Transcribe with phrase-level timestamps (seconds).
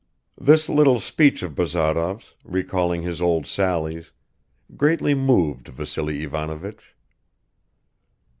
[0.39, 4.09] This little speech of Bazarov's, recalling his old sallies,
[4.75, 6.95] greatly moved Vassily Ivanovich.